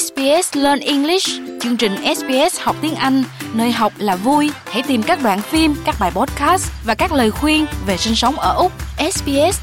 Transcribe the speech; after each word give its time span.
SBS 0.00 0.56
Learn 0.56 0.80
English, 0.80 1.28
chương 1.60 1.76
trình 1.76 1.92
SBS 2.16 2.60
học 2.60 2.76
tiếng 2.82 2.94
Anh, 2.94 3.24
nơi 3.54 3.72
học 3.72 3.92
là 3.98 4.16
vui. 4.16 4.50
Hãy 4.64 4.82
tìm 4.88 5.02
các 5.02 5.18
đoạn 5.22 5.40
phim, 5.42 5.74
các 5.84 5.94
bài 6.00 6.10
podcast 6.14 6.72
và 6.84 6.94
các 6.94 7.12
lời 7.12 7.30
khuyên 7.30 7.66
về 7.86 7.96
sinh 7.96 8.14
sống 8.14 8.34
ở 8.34 8.54
Úc. 8.54 8.72
sbs.com.au 9.12 9.60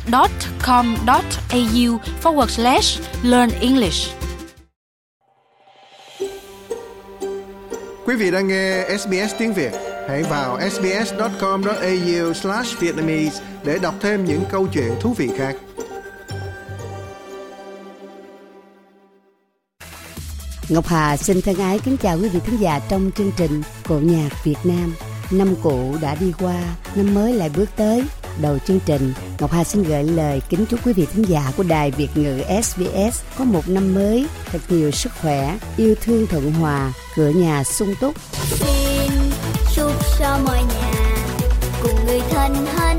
forward 2.24 2.48
slash 2.48 3.02
learn 3.24 3.50
English. 3.62 4.12
Quý 8.06 8.16
vị 8.16 8.32
đang 8.32 8.48
nghe 8.48 8.86
SBS 9.00 9.36
tiếng 9.38 9.54
Việt. 9.54 9.72
Hãy 10.08 10.24
vào 10.24 10.60
sbs.com.au 10.72 12.34
slash 12.34 12.80
Vietnamese 12.80 13.44
để 13.64 13.80
đọc 13.82 13.94
thêm 14.02 14.26
những 14.26 14.44
câu 14.52 14.68
chuyện 14.74 14.92
thú 15.02 15.14
vị 15.18 15.30
khác. 15.38 15.56
Ngọc 20.70 20.88
Hà 20.88 21.18
xin 21.18 21.42
thân 21.42 21.56
ái 21.56 21.80
kính 21.80 21.98
chào 21.98 22.18
quý 22.18 22.30
vị 22.30 22.40
thính 22.46 22.60
giả 22.60 22.80
trong 22.90 23.12
chương 23.18 23.32
trình 23.38 23.62
Cổ 23.88 23.96
nhạc 23.96 24.30
Việt 24.44 24.56
Nam. 24.64 24.96
Năm 25.32 25.56
cũ 25.64 25.96
đã 26.02 26.16
đi 26.16 26.34
qua, 26.40 26.62
năm 26.96 27.14
mới 27.14 27.34
lại 27.34 27.50
bước 27.56 27.70
tới. 27.76 28.04
Đầu 28.42 28.58
chương 28.68 28.80
trình, 28.86 29.14
Ngọc 29.40 29.52
Hà 29.52 29.64
xin 29.64 29.84
gửi 29.84 30.04
lời 30.04 30.42
kính 30.50 30.66
chúc 30.66 30.80
quý 30.86 30.94
vị 30.94 31.06
thính 31.14 31.26
giả 31.28 31.52
của 31.58 31.64
Đài 31.64 31.92
Việt 31.92 32.10
ngữ 32.16 32.42
SBS 32.64 33.22
có 33.38 33.44
một 33.44 33.70
năm 33.70 33.96
mới 33.96 34.28
thật 34.52 34.60
nhiều 34.70 34.92
sức 34.92 35.12
khỏe, 35.22 35.58
yêu 35.78 35.96
thương 36.02 36.28
thuận 36.28 36.52
hòa, 36.52 36.94
cửa 37.16 37.30
nhà 37.30 37.64
sung 37.64 37.96
túc. 38.02 38.16
Xin 38.34 39.12
chúc 39.76 39.92
cho 40.20 40.40
mọi 40.46 40.64
nhà 40.64 41.18
cùng 41.82 42.06
người 42.06 42.22
thân 42.30 42.66
hân 42.66 42.97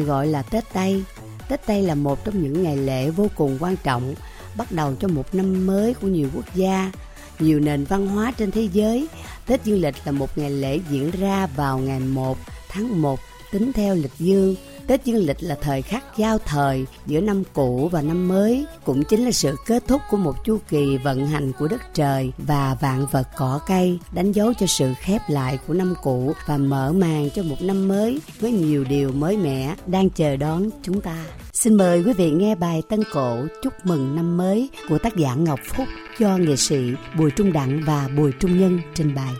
còn 0.00 0.08
gọi 0.08 0.26
là 0.26 0.42
Tết 0.42 0.64
Tây. 0.72 1.04
Tết 1.48 1.66
Tây 1.66 1.82
là 1.82 1.94
một 1.94 2.24
trong 2.24 2.42
những 2.42 2.62
ngày 2.62 2.76
lễ 2.76 3.10
vô 3.10 3.26
cùng 3.34 3.56
quan 3.60 3.76
trọng 3.76 4.14
bắt 4.56 4.72
đầu 4.72 4.94
cho 5.00 5.08
một 5.08 5.34
năm 5.34 5.66
mới 5.66 5.94
của 5.94 6.08
nhiều 6.08 6.28
quốc 6.34 6.44
gia, 6.54 6.92
nhiều 7.38 7.60
nền 7.60 7.84
văn 7.84 8.06
hóa 8.08 8.32
trên 8.36 8.50
thế 8.50 8.68
giới. 8.72 9.08
Tết 9.46 9.64
Dương 9.64 9.80
lịch 9.80 9.94
là 10.04 10.12
một 10.12 10.38
ngày 10.38 10.50
lễ 10.50 10.80
diễn 10.90 11.10
ra 11.10 11.46
vào 11.56 11.78
ngày 11.78 12.00
1 12.00 12.38
tháng 12.68 13.02
1 13.02 13.20
tính 13.52 13.72
theo 13.72 13.94
lịch 13.94 14.18
dương. 14.18 14.54
Tết 14.90 15.04
Dương 15.04 15.26
lịch 15.26 15.36
là 15.40 15.56
thời 15.60 15.82
khắc 15.82 16.04
giao 16.16 16.38
thời 16.38 16.86
giữa 17.06 17.20
năm 17.20 17.42
cũ 17.52 17.88
và 17.92 18.02
năm 18.02 18.28
mới, 18.28 18.66
cũng 18.84 19.02
chính 19.04 19.24
là 19.24 19.30
sự 19.30 19.56
kết 19.66 19.82
thúc 19.86 20.00
của 20.10 20.16
một 20.16 20.44
chu 20.44 20.58
kỳ 20.68 20.96
vận 20.96 21.26
hành 21.26 21.52
của 21.58 21.68
đất 21.68 21.80
trời 21.94 22.32
và 22.38 22.76
vạn 22.80 23.06
vật 23.10 23.28
cỏ 23.36 23.60
cây, 23.66 23.98
đánh 24.12 24.32
dấu 24.32 24.52
cho 24.60 24.66
sự 24.66 24.92
khép 25.00 25.20
lại 25.28 25.58
của 25.66 25.74
năm 25.74 25.94
cũ 26.02 26.32
và 26.46 26.56
mở 26.56 26.92
màn 26.92 27.30
cho 27.30 27.42
một 27.42 27.62
năm 27.62 27.88
mới 27.88 28.20
với 28.40 28.52
nhiều 28.52 28.84
điều 28.84 29.12
mới 29.12 29.36
mẻ 29.36 29.74
đang 29.86 30.10
chờ 30.10 30.36
đón 30.36 30.70
chúng 30.82 31.00
ta. 31.00 31.24
Xin 31.52 31.74
mời 31.74 32.02
quý 32.02 32.12
vị 32.12 32.30
nghe 32.30 32.54
bài 32.54 32.82
tân 32.88 33.00
cổ 33.12 33.38
Chúc 33.62 33.72
mừng 33.84 34.16
năm 34.16 34.36
mới 34.36 34.68
của 34.88 34.98
tác 34.98 35.16
giả 35.16 35.34
Ngọc 35.34 35.60
Phúc 35.64 35.86
do 36.18 36.36
nghệ 36.36 36.56
sĩ 36.56 36.80
Bùi 37.18 37.30
Trung 37.30 37.52
Đặng 37.52 37.82
và 37.86 38.08
Bùi 38.16 38.32
Trung 38.40 38.60
Nhân 38.60 38.80
trình 38.94 39.14
bày. 39.14 39.32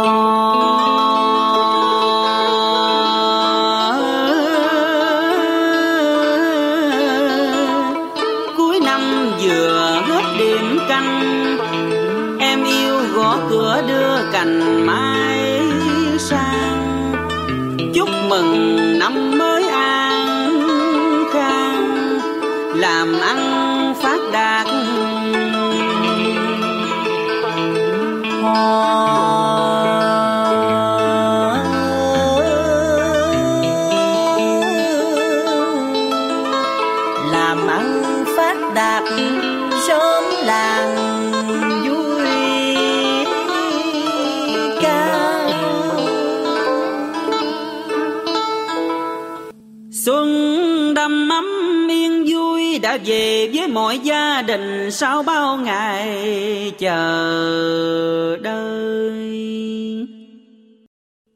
Oh. 0.00 1.07
Làm 22.78 23.20
ăn 23.20 23.94
phát 24.02 24.20
đạt. 24.32 24.66
Với 53.58 53.68
mọi 53.68 53.98
gia 53.98 54.42
đình 54.42 54.90
sau 54.90 55.22
bao 55.22 55.56
ngày 55.56 56.72
chờ 56.78 58.36
đợi. 58.42 59.38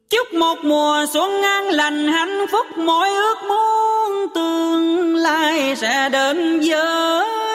Chúc 0.09 0.33
một 0.33 0.57
mùa 0.63 1.05
xuân 1.13 1.41
an 1.41 1.65
lành, 1.69 2.07
hạnh 2.07 2.45
phúc 2.51 2.65
mỗi 2.77 3.09
ước 3.09 3.35
muốn 3.47 4.27
tương 4.35 5.15
lai 5.15 5.75
sẽ 5.75 6.09
đến 6.09 6.59
với 6.59 7.52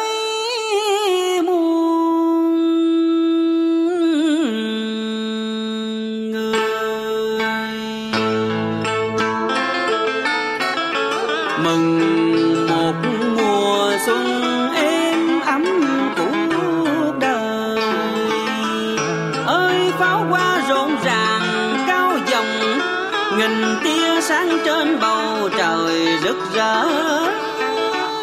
rực 26.29 26.55
rỡ 26.55 26.85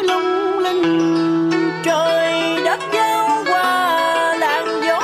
lung 0.02 0.58
linh. 0.58 1.50
Trời 1.84 2.56
đất 2.64 2.80
giao 2.92 3.44
qua 3.46 4.34
làn 4.38 4.80
gió 4.86 5.00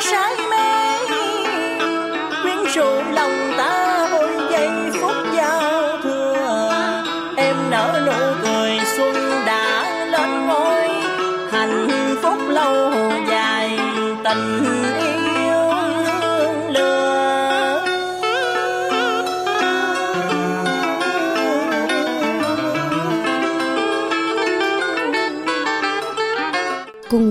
say 0.00 0.36
mê. 0.50 0.98
Quyến 2.42 2.58
rũ 2.74 3.02
lòng 3.12 3.52
ta 3.58 4.08
hồi 4.10 4.30
giây 4.50 4.70
phút 5.00 5.16
giao 5.36 5.98
thừa. 6.02 6.72
Em 7.36 7.56
nở 7.70 8.00
nụ 8.06 8.46
cười 8.46 8.78
xuân 8.96 9.14
đã 9.46 9.84
lên 10.10 10.46
ngôi. 10.46 10.88
Hạnh 11.52 11.88
phúc 12.22 12.38
lâu 12.48 12.92
dài, 13.30 13.78
tình 14.24 14.64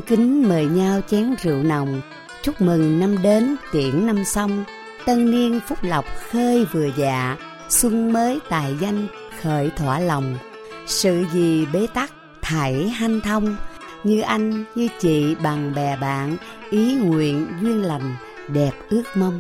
cung 0.02 0.18
kính 0.18 0.50
mời 0.50 0.66
nhau 0.66 1.02
chén 1.08 1.36
rượu 1.44 1.64
nồng. 1.64 2.02
Chúc 2.44 2.62
mừng 2.62 3.00
năm 3.00 3.22
đến, 3.22 3.56
tiễn 3.72 4.06
năm 4.06 4.26
xong. 4.26 4.64
Tân 5.06 5.32
niên 5.32 5.60
phúc 5.68 5.78
lộc 5.82 6.06
khơi 6.32 6.66
vừa 6.66 6.90
dạ. 6.98 7.38
Xuân 7.70 8.14
mới 8.14 8.40
tài 8.50 8.76
danh, 8.80 9.08
khởi 9.42 9.70
thỏa 9.70 10.00
lòng. 10.00 10.38
Sự 10.88 11.26
gì 11.34 11.66
bế 11.74 11.88
tắc, 11.94 12.12
thảy 12.42 12.90
hanh 12.90 13.22
thông. 13.22 13.56
Như 14.04 14.22
anh, 14.22 14.64
như 14.76 14.88
chị 15.00 15.36
bằng 15.44 15.74
bè 15.76 15.98
bạn, 16.02 16.38
ý 16.70 16.96
nguyện 16.96 17.48
duyên 17.62 17.84
lành, 17.84 18.16
đẹp 18.48 18.74
ước 18.90 19.04
mong. 19.16 19.40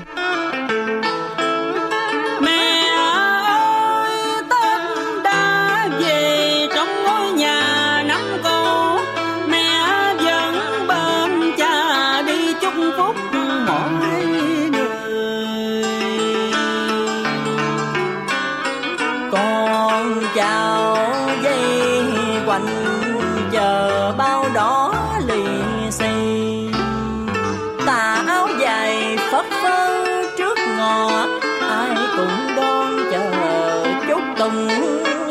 Dài 29.42 29.62
sơ 29.64 30.06
trước 30.38 30.58
ngọ 30.78 31.28
ai 31.62 31.96
cũng 32.18 32.56
đón 32.56 33.10
chờ 33.12 33.84
chúc 34.08 34.22
tùng 34.38 34.68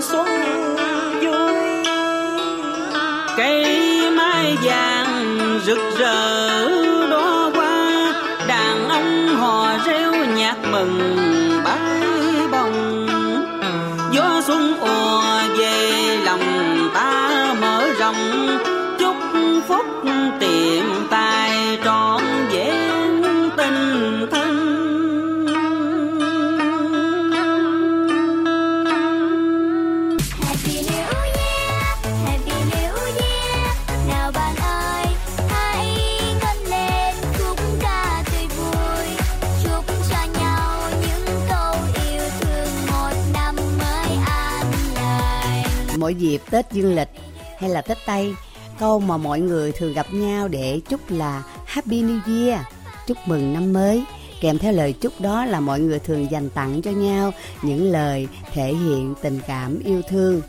xuân 0.00 0.26
vui. 1.22 1.84
Cây 3.36 4.10
mai 4.16 4.56
vàng 4.62 5.60
rực 5.64 5.78
rỡ 5.98 6.68
đó 7.10 7.50
qua 7.54 8.12
đàn 8.48 8.88
ông 8.88 9.36
hò 9.36 9.78
reo 9.86 10.12
nhạc 10.12 10.56
mừng. 10.72 11.59
Mỗi 46.10 46.14
dịp 46.14 46.42
Tết 46.50 46.72
dương 46.72 46.94
lịch 46.94 47.08
hay 47.58 47.70
là 47.70 47.82
Tết 47.82 47.98
Tây, 48.06 48.34
câu 48.78 49.00
mà 49.00 49.16
mọi 49.16 49.40
người 49.40 49.72
thường 49.72 49.92
gặp 49.92 50.06
nhau 50.12 50.48
để 50.48 50.80
chúc 50.88 51.00
là 51.10 51.42
Happy 51.66 52.02
New 52.02 52.20
Year, 52.26 52.60
chúc 53.06 53.16
mừng 53.26 53.52
năm 53.52 53.72
mới. 53.72 54.04
Kèm 54.40 54.58
theo 54.58 54.72
lời 54.72 54.92
chúc 54.92 55.20
đó 55.20 55.44
là 55.44 55.60
mọi 55.60 55.80
người 55.80 55.98
thường 55.98 56.30
dành 56.30 56.50
tặng 56.50 56.82
cho 56.82 56.90
nhau 56.90 57.32
những 57.62 57.92
lời 57.92 58.28
thể 58.52 58.74
hiện 58.74 59.14
tình 59.22 59.40
cảm 59.46 59.78
yêu 59.84 60.02
thương. 60.08 60.40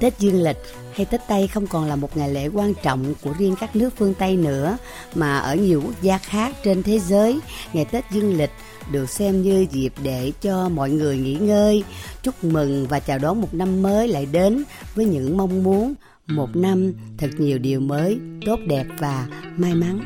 Tết 0.00 0.18
dương 0.18 0.42
lịch 0.42 0.58
hay 1.00 1.04
Tết 1.04 1.20
Tây 1.28 1.46
không 1.46 1.66
còn 1.66 1.84
là 1.84 1.96
một 1.96 2.16
ngày 2.16 2.28
lễ 2.28 2.48
quan 2.48 2.74
trọng 2.82 3.14
của 3.22 3.32
riêng 3.38 3.54
các 3.60 3.76
nước 3.76 3.90
phương 3.96 4.14
Tây 4.14 4.36
nữa 4.36 4.76
mà 5.14 5.38
ở 5.38 5.54
nhiều 5.56 5.82
quốc 5.86 6.02
gia 6.02 6.18
khác 6.18 6.56
trên 6.64 6.82
thế 6.82 6.98
giới 6.98 7.40
ngày 7.72 7.84
Tết 7.84 8.04
dương 8.10 8.36
lịch 8.36 8.50
được 8.92 9.10
xem 9.10 9.42
như 9.42 9.66
dịp 9.70 9.92
để 10.02 10.32
cho 10.40 10.68
mọi 10.68 10.90
người 10.90 11.18
nghỉ 11.18 11.34
ngơi, 11.34 11.84
chúc 12.22 12.44
mừng 12.44 12.86
và 12.86 13.00
chào 13.00 13.18
đón 13.18 13.40
một 13.40 13.54
năm 13.54 13.82
mới 13.82 14.08
lại 14.08 14.26
đến 14.26 14.64
với 14.94 15.04
những 15.04 15.36
mong 15.36 15.62
muốn 15.62 15.94
một 16.26 16.56
năm 16.56 16.92
thật 17.18 17.30
nhiều 17.38 17.58
điều 17.58 17.80
mới, 17.80 18.18
tốt 18.46 18.58
đẹp 18.66 18.84
và 18.98 19.26
may 19.56 19.74
mắn. 19.74 20.00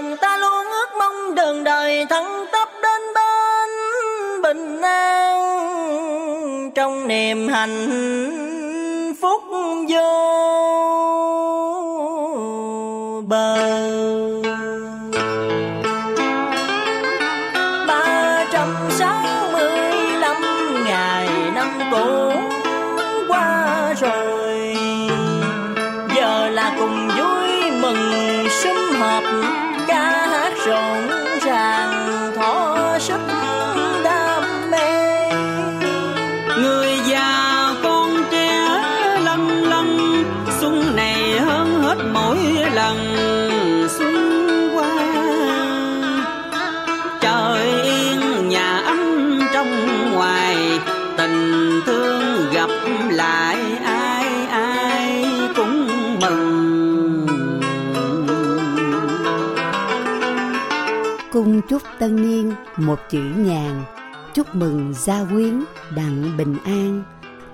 Lòng 0.00 0.16
ta 0.16 0.36
luôn 0.36 0.66
ước 0.66 0.86
mong 0.98 1.34
đường 1.34 1.64
đời 1.64 2.06
thăng 2.10 2.46
tấp 2.52 2.68
đến 2.82 3.00
bên 3.14 3.70
bình 4.42 4.82
an 4.82 6.70
Trong 6.74 7.08
niềm 7.08 7.48
hạnh 7.48 9.16
phúc 9.20 9.42
vô 9.88 10.69
lại 53.50 53.76
ai 53.84 54.46
ai 54.46 55.24
cũng 55.56 55.88
mừng 56.20 57.26
Cung 61.32 61.60
chúc 61.68 61.82
tân 61.98 62.16
niên 62.16 62.52
một 62.76 62.98
chữ 63.10 63.20
nhàn, 63.36 63.82
chúc 64.34 64.54
mừng 64.54 64.94
gia 64.94 65.24
quyến 65.24 65.64
đặng 65.96 66.36
bình 66.36 66.56
an. 66.64 67.02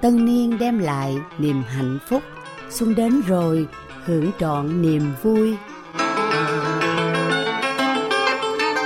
Tân 0.00 0.24
niên 0.24 0.58
đem 0.58 0.78
lại 0.78 1.18
niềm 1.38 1.62
hạnh 1.68 1.98
phúc, 2.08 2.22
xuân 2.70 2.94
đến 2.94 3.22
rồi 3.26 3.66
hưởng 4.04 4.30
trọn 4.40 4.82
niềm 4.82 5.02
vui. 5.22 5.56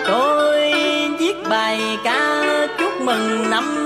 tôi 0.07 0.73
viết 1.19 1.35
bài 1.51 1.99
ca 2.05 2.43
chúc 2.79 2.93
mừng 3.01 3.51
năm 3.51 3.80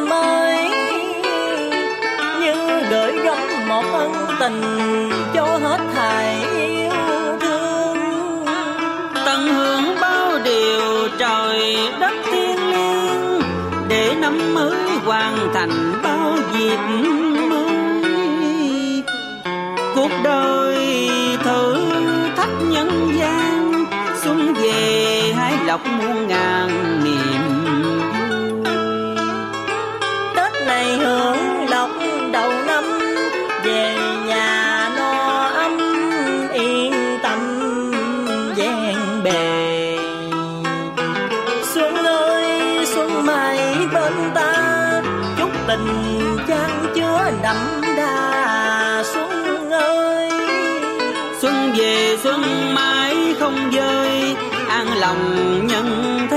tình 4.45 5.11
cho 5.35 5.59
hết 5.63 5.79
thảy 5.95 6.37
yêu 6.57 6.91
thương. 7.41 7.97
Tận 9.27 9.49
hưởng 9.49 9.95
bao 10.01 10.39
điều 10.45 11.09
trời 11.19 11.77
đất 12.01 12.15
thiên 12.25 12.71
liêng, 12.71 13.41
để 13.89 14.15
năm 14.21 14.55
mới 14.55 14.77
hoàn 15.05 15.49
thành 15.55 16.01
bao 16.03 16.33
việc 16.53 16.79
mới. 17.51 19.03
Cuộc 19.95 20.11
đời 20.25 21.09
thử 21.45 21.77
thách 22.37 22.63
nhân 22.63 23.13
gian, 23.19 23.85
xuân 24.23 24.55
về 24.55 25.33
hái 25.37 25.55
lộc 25.67 25.87
muôn 25.87 26.29
ngàn. 26.29 26.64
Tình 45.77 46.37
chan 46.49 46.71
chứa 46.95 47.31
đậm 47.43 47.57
đà. 47.97 49.03
Xuân 49.15 49.71
ơi, 49.71 50.31
xuân 51.41 51.73
về 51.77 52.17
xuân 52.23 52.43
mãi 52.75 53.35
không 53.41 53.71
rơi, 53.71 54.37
an 54.69 54.87
lòng 54.99 55.67
nhân 55.67 56.19
thân 56.31 56.34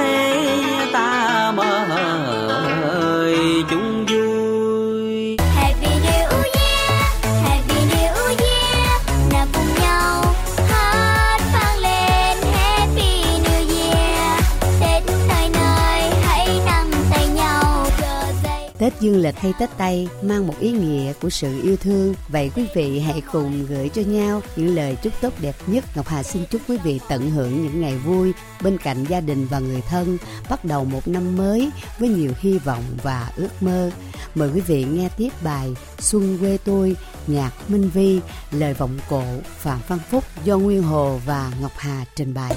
dương 18.99 19.17
lịch 19.17 19.39
hay 19.39 19.53
Tết 19.59 19.69
Tây 19.77 20.07
mang 20.21 20.47
một 20.47 20.59
ý 20.59 20.71
nghĩa 20.71 21.13
của 21.13 21.29
sự 21.29 21.61
yêu 21.61 21.77
thương. 21.77 22.13
Vậy 22.29 22.51
quý 22.55 22.67
vị 22.75 22.99
hãy 22.99 23.21
cùng 23.31 23.65
gửi 23.65 23.89
cho 23.89 24.01
nhau 24.01 24.41
những 24.55 24.75
lời 24.75 24.97
chúc 25.03 25.13
tốt 25.21 25.33
đẹp 25.41 25.55
nhất. 25.67 25.83
Ngọc 25.95 26.07
Hà 26.07 26.23
xin 26.23 26.43
chúc 26.51 26.61
quý 26.67 26.77
vị 26.77 26.99
tận 27.09 27.31
hưởng 27.31 27.63
những 27.63 27.81
ngày 27.81 27.97
vui 27.97 28.33
bên 28.63 28.77
cạnh 28.77 29.03
gia 29.03 29.21
đình 29.21 29.47
và 29.47 29.59
người 29.59 29.81
thân, 29.81 30.17
bắt 30.49 30.65
đầu 30.65 30.85
một 30.85 31.07
năm 31.07 31.37
mới 31.37 31.69
với 31.99 32.09
nhiều 32.09 32.31
hy 32.39 32.59
vọng 32.59 32.83
và 33.03 33.31
ước 33.35 33.49
mơ. 33.61 33.91
Mời 34.35 34.49
quý 34.53 34.61
vị 34.61 34.83
nghe 34.83 35.09
tiếp 35.17 35.29
bài 35.43 35.73
Xuân 35.99 36.37
quê 36.39 36.57
tôi, 36.63 36.95
nhạc 37.27 37.51
Minh 37.67 37.89
Vi, 37.93 38.19
lời 38.51 38.73
vọng 38.73 38.99
cổ 39.09 39.23
Phạm 39.57 39.79
Văn 39.87 39.99
Phúc 40.09 40.23
do 40.43 40.57
Nguyên 40.57 40.83
Hồ 40.83 41.19
và 41.25 41.51
Ngọc 41.61 41.71
Hà 41.77 42.05
trình 42.15 42.33
bày. 42.33 42.55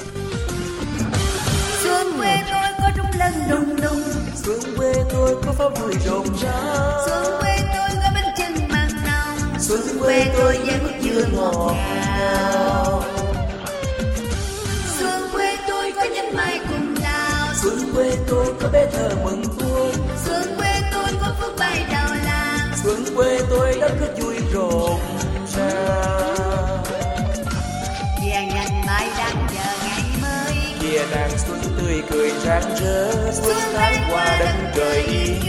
Xuân 1.82 2.06
quê 2.18 2.36
tôi 2.50 2.70
có 2.80 2.90
rung 2.96 3.18
lân 3.18 3.32
đùng 3.50 3.80
đùng 3.80 4.19
xuân 4.34 4.60
quê 4.76 4.92
tôi 5.12 5.36
có 5.46 5.52
pháo 5.52 5.70
vui 5.70 5.94
rộn 6.06 6.26
rã. 6.42 6.52
Xuân 7.06 7.40
quê 7.40 7.56
tôi 7.58 7.90
có 8.02 8.10
bánh 8.14 8.34
chưng 8.38 8.68
măng 8.68 8.88
nồng. 9.04 9.58
Xuân 9.58 9.80
Quê 10.00 10.26
tôi 10.38 10.58
vẫn 10.58 11.00
chưa 11.02 11.24
ngọt 11.32 11.74
ngào. 12.06 13.02
Xuân 14.98 15.22
quê 15.32 15.56
tôi 15.68 15.92
có 15.96 16.04
nhánh 16.14 16.36
mai 16.36 16.60
cùng 16.68 16.94
đào. 17.02 17.46
Xuân 17.62 17.92
quê 17.94 18.16
tôi 18.28 18.46
có 18.60 18.68
bé 18.72 18.86
thơ 18.92 19.10
mừng 19.24 19.42
tôi 19.58 19.92
Xuân 20.24 20.56
quê 20.58 20.82
tôi 20.92 21.08
có 21.20 21.34
phước 21.40 21.58
bay 21.58 21.86
đầu 21.92 22.16
làng. 22.24 22.72
Xuân 22.84 23.04
quê 23.16 23.40
tôi 23.50 23.76
đất 23.80 23.92
cứ 24.00 24.24
vui 24.24 24.36
rộn 24.52 25.00
rã 25.56 26.29
kia 30.90 31.02
nàng 31.10 31.30
xuân 31.38 31.60
tươi 31.78 32.02
cười 32.10 32.30
rạng 32.44 32.76
rỡ 32.76 33.12
xuân 33.32 33.56
tháng 33.74 33.94
qua 34.10 34.36
đất 34.40 34.72
trời 34.76 35.02
yên. 35.02 35.40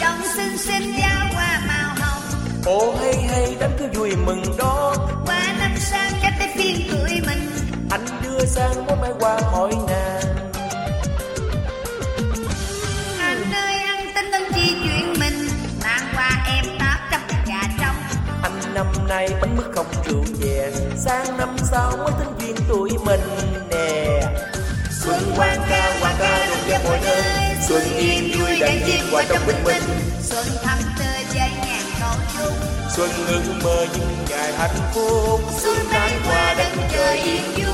Trong 0.00 0.20
xinh 0.36 0.58
xinh 0.58 0.92
giao 1.00 1.26
hoa 1.32 1.60
màu 1.68 1.94
hồng. 2.00 2.22
Ô 2.64 2.94
hay 3.00 3.14
hay 3.14 3.56
đám 3.60 3.70
cứ 3.78 3.86
vui 3.94 4.16
mừng 4.26 4.42
đó. 4.58 4.94
Qua 5.26 5.54
năm 5.58 5.70
sang 5.78 6.12
cách 6.22 6.32
tới 6.38 6.48
phiên 6.56 6.88
tuổi 6.90 7.20
mình. 7.26 7.50
Anh 7.90 8.06
đưa 8.24 8.44
sang 8.44 8.86
món 8.86 9.00
mai 9.00 9.12
qua 9.20 9.40
hỏi 9.40 9.72
nàng 9.88 10.27
nay 19.08 19.28
bánh 19.40 19.56
mứt 19.56 19.66
không 19.74 19.86
rượu 20.06 20.24
chè 20.42 20.70
sang 20.96 21.36
năm 21.36 21.56
sau 21.70 21.96
mới 21.96 22.12
tính 22.20 22.32
duyên 22.40 22.56
tuổi 22.68 22.90
mình 23.04 23.20
nè. 23.70 24.22
Xuân 24.90 25.32
quang 25.36 25.58
ca 25.70 25.96
quang 26.00 26.14
ca 26.18 26.46
rụng 26.48 26.68
ra 26.68 26.78
mọi 26.84 26.98
nơi. 27.04 27.22
Xuân 27.68 27.82
yên 27.96 28.32
vui 28.38 28.60
đàn 28.60 28.80
chim 28.86 29.04
qua 29.12 29.24
trong 29.28 29.38
bình 29.46 29.64
minh. 29.64 29.82
Xuân 30.22 30.46
thăm 30.62 30.78
tươi 30.98 31.24
dây 31.34 31.50
ngàn 31.66 31.82
cầu 32.00 32.14
chung 32.38 32.54
xuân 32.96 33.10
ước 33.26 33.42
mơ 33.64 33.86
những 33.92 34.16
ngày 34.30 34.52
hạnh 34.52 34.90
phúc. 34.94 35.40
Xuân 35.62 35.76
tháng 35.90 36.20
qua 36.28 36.54
đất 36.58 36.72
trời 36.92 37.18
yên 37.18 37.42
vui. 37.54 37.66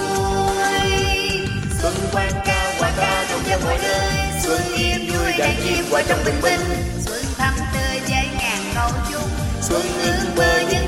Xuân 1.83 1.95
quang 2.13 2.33
ca 2.47 2.75
quang 2.79 2.93
ca 2.97 3.25
rụng 3.31 3.43
ra 3.49 3.57
mọi 3.65 3.79
nơi. 3.83 4.11
Xuân 4.45 4.61
yên 4.77 5.11
vui 5.13 5.33
đàn 5.39 5.55
chim 5.65 5.85
qua 5.91 6.03
trong 6.09 6.19
bình 6.25 6.41
minh. 6.43 6.61
Xuân 7.07 7.25
thăm 7.37 7.55
tươi 7.75 8.01
dây 8.09 8.27
ngàn 8.39 8.63
cầu 8.75 8.91
chung 9.11 9.31
xuân 9.69 9.83
ước 10.03 10.35
mơ 10.37 10.61
những 10.71 10.84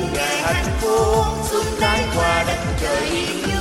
hạnh 0.53 0.77
phúc 0.81 1.27
xuân 1.51 1.65
tháng 1.81 2.09
qua 2.17 2.45
đất 2.47 2.59
trời 2.81 3.07
yên 3.11 3.56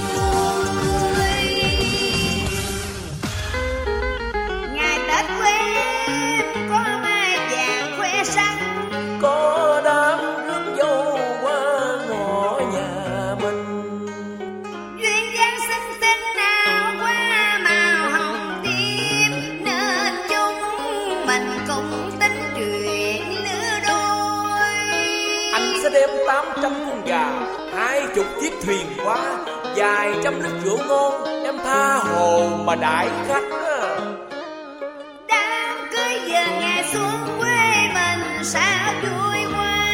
xuống 36.96 37.40
quê 37.40 37.88
mình 37.94 38.44
sao 38.44 38.94
vui 39.04 39.54
quá 39.54 39.88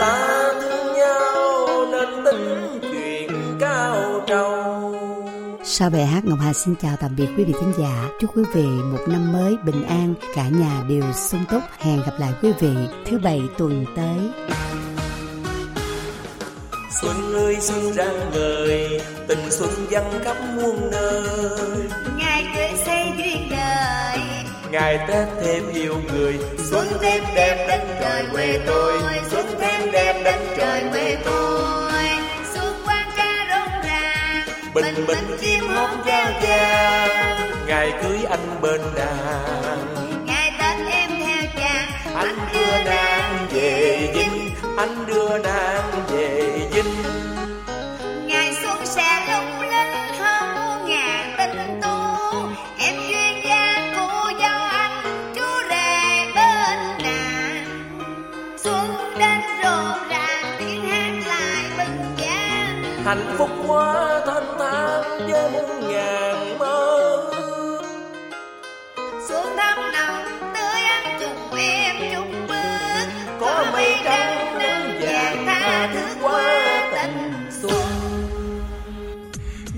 ta 0.00 0.52
thương 0.62 0.96
nhau 0.96 1.86
nên 1.92 2.24
tính 2.24 2.78
chuyện 2.82 3.56
cao 3.60 4.20
trầu 4.26 4.94
Sau 5.64 5.90
bài 5.90 6.06
hát 6.06 6.24
Ngọc 6.24 6.38
Hà 6.42 6.52
xin 6.52 6.74
chào 6.82 6.96
tạm 7.00 7.16
biệt 7.16 7.26
quý 7.36 7.44
vị 7.44 7.54
thính 7.60 7.72
giả. 7.78 8.08
Chúc 8.20 8.36
quý 8.36 8.42
vị 8.54 8.64
một 8.64 8.98
năm 9.08 9.32
mới 9.32 9.56
bình 9.64 9.82
an, 9.84 10.14
cả 10.34 10.48
nhà 10.48 10.82
đều 10.88 11.12
sung 11.12 11.44
túc. 11.50 11.62
Hẹn 11.78 12.00
gặp 12.06 12.12
lại 12.18 12.32
quý 12.42 12.52
vị 12.60 12.74
thứ 13.06 13.18
bảy 13.18 13.42
tuần 13.58 13.84
tới. 13.96 14.18
xuân 17.02 17.34
ơi 17.34 17.56
xuân 17.60 17.92
rạng 17.92 18.30
ngời 18.32 19.00
tình 19.28 19.50
xuân 19.50 19.70
văng 19.90 20.20
khắp 20.24 20.36
muôn 20.56 20.90
nơi 20.90 21.88
ngày 24.74 24.98
tết 25.08 25.28
thêm 25.42 25.72
yêu 25.72 25.94
người. 26.12 26.38
Xuân 26.70 26.88
thêm 27.00 27.24
đẹp 27.34 27.66
đất 27.68 27.80
trời 28.00 28.24
quê 28.32 28.60
tôi. 28.66 28.92
Xuân 29.30 29.46
thêm 29.60 29.92
đẹp 29.92 30.22
đất 30.24 30.40
trời 30.56 30.82
quê 30.92 31.16
tôi. 31.24 31.92
Xuân 32.54 32.74
quang 32.84 33.10
ca 33.16 33.46
rộn 33.50 33.82
ràng. 33.84 34.42
Bình 34.74 35.06
bình 35.06 35.36
chim 35.40 35.60
hót 35.68 35.90
giao 36.06 36.32
vang. 36.42 37.50
ngày 37.66 37.92
cưới 38.02 38.18
anh 38.30 38.60
bên 38.62 38.80
nàng. 38.96 39.94
Ngày 40.26 40.52
Tết 40.58 40.92
em 40.92 41.10
theo 41.20 41.42
chàng 41.56 42.14
anh 42.14 42.38
đưa 42.54 42.84
nàng 42.84 43.46
về 43.52 44.12
dinh 44.14 44.50
anh 44.76 45.06
đưa 45.06 45.38
nàng 45.38 45.83
hạnh 63.14 63.34
phúc 63.38 63.50
quá 63.66 64.20
thanh 64.26 64.58
thang 64.58 65.30
với 65.30 65.50
muôn 65.50 65.88
ngàn 65.88 66.58
mơ 66.58 67.30
Xuân 69.28 69.46
thăm 69.56 69.78
nồng 69.92 70.24
tươi 70.54 70.80
ăn 70.80 71.18
cùng 71.20 71.58
em 71.58 71.96
chung 72.12 72.46
bước 72.48 73.06
có 73.40 73.66
mây 73.72 73.94
trắng 74.04 74.58
nắng 74.58 74.98
vàng 75.00 75.46
tha 75.46 75.90
thứ 75.94 76.26
quá 76.26 76.90
tình 76.94 77.32
xuân 77.62 77.86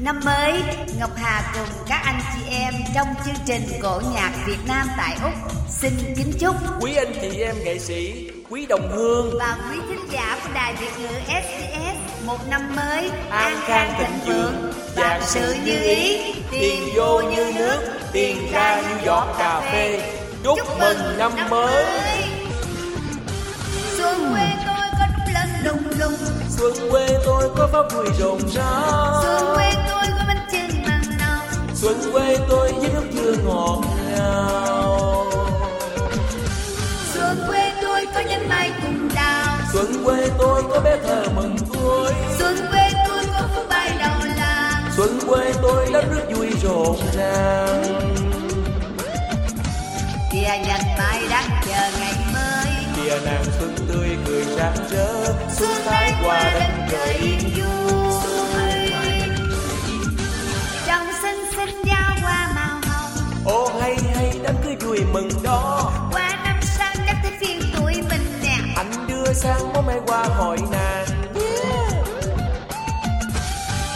Năm 0.02 0.20
mới, 0.24 0.52
Ngọc 1.00 1.10
Hà 1.16 1.52
cùng 1.54 1.84
các 1.88 2.02
anh 2.04 2.20
chị 2.34 2.50
em 2.50 2.74
trong 2.94 3.08
chương 3.24 3.44
trình 3.46 3.62
cổ 3.82 4.00
nhạc 4.14 4.32
Việt 4.46 4.58
Nam 4.68 4.86
tại 4.96 5.16
Úc. 5.22 5.32
Xin 5.68 5.92
kính 6.16 6.32
chúc 6.38 6.56
quý 6.80 6.94
anh 6.94 7.12
chị 7.20 7.40
em 7.40 7.56
nghệ 7.64 7.78
sĩ 7.78 8.30
quý 8.50 8.66
đồng 8.66 8.90
hương. 8.92 9.38
Và 9.38 9.58
quý 9.70 9.78
thính 9.88 10.08
giả 10.10 10.38
của 10.42 10.50
đài 10.54 10.74
Việt 10.74 10.92
ngữ 11.00 11.08
SBS 11.26 12.26
một 12.26 12.38
năm 12.50 12.76
mới 12.76 13.10
an 13.30 13.56
khang 13.66 13.94
thịnh 13.98 14.18
vượng. 14.26 14.72
vạn 14.96 15.20
sự 15.24 15.54
như 15.64 15.78
ý 15.82 16.34
tiền 16.50 16.82
vô 16.94 17.20
như 17.20 17.52
nước 17.56 17.78
tiền 18.12 18.52
ra 18.52 18.80
như 18.80 19.04
giọt 19.04 19.34
cà 19.38 19.60
phê. 19.60 20.12
chúc 20.44 20.58
mừng 20.80 21.18
năm 21.18 21.32
mới. 21.50 21.84
Xuân 23.98 24.34
quê 24.34 24.48
tôi 24.66 24.86
có 24.98 25.06
đúng 25.16 25.34
lên 25.34 25.48
lùng 25.64 25.98
lùng. 25.98 26.28
Xuân 26.48 26.90
quê 26.90 27.08
tôi 27.26 27.50
có 27.56 27.68
pháo 27.72 27.84
vui 27.94 28.06
rộn 28.18 28.40
rã. 28.54 28.82
Xuân 29.22 29.56
quê 29.56 29.72
tôi 29.88 30.04
có 30.18 30.24
bánh 30.28 30.46
chưng 30.52 30.82
măng 30.82 31.18
nồng. 31.18 31.74
Xuân 31.74 32.12
quê 32.12 32.36
tôi 32.48 32.72
với 32.72 32.90
nước 32.94 33.04
dừa 33.12 33.22
mưa 33.22 33.42
ngọt 33.44 33.82
ngào 34.12 34.95
xuân 39.76 40.04
quê 40.04 40.30
tôi 40.38 40.62
có 40.70 40.80
bé 40.80 40.96
thơ 41.06 41.24
mừng 41.34 41.56
tuổi. 41.72 42.12
Xuân 42.38 42.56
quê 42.70 42.90
tôi 43.08 43.24
có 43.34 43.48
phú 43.54 43.62
bay 43.68 43.90
đầu 43.98 44.18
làng. 44.36 44.90
Xuân 44.96 45.18
quê 45.28 45.52
tôi 45.62 45.90
đất 45.92 46.04
nước 46.10 46.36
vui 46.36 46.50
rộn 46.62 46.96
ràng. 47.16 48.14
Kìa 50.32 50.58
nhành 50.66 50.96
mai 50.98 51.22
đang 51.30 51.50
chờ 51.66 51.90
ngày 52.00 52.14
mới. 52.34 52.72
Kìa 52.96 53.18
nàng 53.24 53.44
xuân 53.58 53.74
tươi 53.88 54.08
cười 54.26 54.44
rạng 54.56 54.88
rỡ. 54.90 55.24
Xuân 55.56 55.70
thái 55.84 56.12
qua 56.24 56.52
đất 56.54 56.88
trời 56.90 57.14
yên 57.14 57.38
vui. 57.56 58.12
Trong 60.86 61.06
xinh 61.22 61.44
xinh 61.56 61.82
giao 61.84 62.16
hoa 62.22 62.48
màu 62.54 62.80
hồng. 62.86 63.10
Ô 63.44 63.80
hay 63.80 63.96
hay 64.14 64.38
đám 64.42 64.54
cưới 64.64 64.76
vui 64.80 64.98
mừng 65.12 65.28
đó 65.42 65.92
sang 69.36 69.72
bố 69.74 69.82
mẹ 69.82 69.94
qua 70.06 70.24
hỏi 70.24 70.58
nàng. 70.70 71.06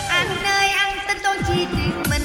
Anh 0.08 0.44
ơi 0.44 0.68
ăn 0.68 0.98
tên 1.08 1.16
tôi 1.24 1.36
chi 1.48 1.66
tuyển 1.72 2.02
mình. 2.10 2.22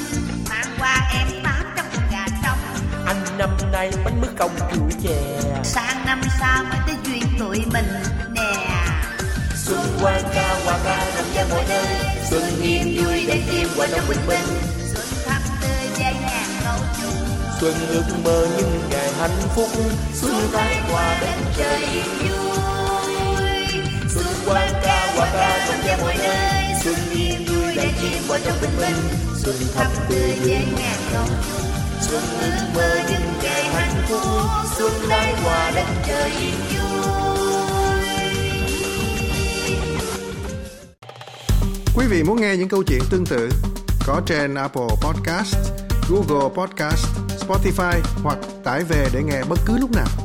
Mang 0.49 0.75
qua 0.79 1.11
em 1.13 1.27
tám 1.43 1.73
trăm 1.75 1.85
con 1.93 2.03
gà 2.11 2.25
trống. 2.43 2.57
Anh 3.05 3.37
năm 3.37 3.49
nay 3.71 3.91
bánh 4.05 4.21
mứt 4.21 4.29
công 4.39 4.55
cửu 4.71 4.89
chè. 5.03 5.41
Sang 5.63 6.05
năm 6.05 6.21
sau 6.39 6.63
mới 6.63 6.79
tới 6.87 6.95
duyên 7.05 7.23
tụi 7.39 7.61
mình 7.73 7.93
nè. 8.33 8.77
Xuân 9.55 9.97
quang 10.01 10.23
ca 10.35 10.59
hoa 10.65 10.79
ca 10.85 11.11
đồng 11.15 11.33
gia 11.35 11.45
mọi 11.49 11.65
nơi. 11.69 11.85
Xuân 12.29 12.43
yên 12.61 12.97
vui 12.97 13.25
để 13.27 13.41
chim 13.51 13.67
qua 13.77 13.87
đông 13.91 14.05
bình 14.09 14.27
minh. 14.27 14.59
Xuân 14.93 15.05
thắm 15.25 15.41
tươi 15.61 15.89
giai 15.99 16.13
ngàn 16.13 16.49
câu 16.63 16.79
chung 17.01 17.27
xuân 17.59 17.73
ước 17.89 18.03
mơ 18.23 18.47
những 18.57 18.81
ngày 18.89 19.11
hạnh 19.19 19.39
phúc. 19.55 19.69
Xuân 20.13 20.49
thái 20.53 20.81
qua 20.91 21.17
đất 21.21 21.35
trời 21.57 22.03
vui 22.19 22.74
quang 24.45 24.73
ca 24.83 25.13
hoa 25.15 25.29
ca 25.33 25.67
trong 25.67 25.85
gia 25.87 25.97
mọi 25.97 26.15
nơi 26.17 26.73
xuân 26.83 26.95
yên 27.13 27.45
vui 27.45 27.75
để 27.75 27.89
chim 28.01 28.23
qua 28.27 28.39
trong 28.45 28.57
bình 28.61 28.77
minh 28.77 29.03
xuân 29.35 29.55
thắm 29.75 29.91
tươi 30.09 30.37
giai 30.43 30.67
ngàn 30.77 30.99
câu 31.13 31.25
xuân 32.01 32.23
ước 32.41 32.65
mơ 32.75 32.99
những 33.09 33.33
ngày 33.43 33.63
hạnh 33.63 34.05
phúc 34.09 34.21
xuân 34.77 34.91
lại 35.07 35.35
qua 35.45 35.71
đất 35.75 35.85
trời 36.07 36.31
yên 36.39 36.55
Quý 41.97 42.05
vị 42.09 42.23
muốn 42.23 42.41
nghe 42.41 42.55
những 42.57 42.69
câu 42.69 42.83
chuyện 42.83 43.01
tương 43.09 43.25
tự 43.25 43.49
có 44.07 44.21
trên 44.25 44.55
Apple 44.55 44.87
Podcast, 45.01 45.55
Google 46.09 46.49
Podcast, 46.55 47.05
Spotify 47.47 47.99
hoặc 48.23 48.37
tải 48.63 48.83
về 48.83 49.09
để 49.13 49.23
nghe 49.23 49.43
bất 49.49 49.59
cứ 49.65 49.77
lúc 49.77 49.91
nào. 49.91 50.24